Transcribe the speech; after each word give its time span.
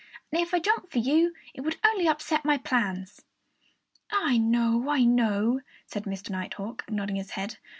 "And 0.31 0.41
if 0.41 0.51
I 0.51 0.57
jumped 0.57 0.91
for 0.91 0.97
you, 0.97 1.35
it 1.53 1.61
would 1.61 1.77
only 1.85 2.07
upset 2.07 2.43
my 2.43 2.57
plans." 2.57 3.21
"I 4.09 4.39
know 4.39 4.89
I 4.89 5.03
know," 5.03 5.59
said 5.85 6.05
Mr. 6.05 6.31
Nighthawk, 6.31 6.85
nodding 6.89 7.17
his 7.17 7.29
head. 7.37 7.59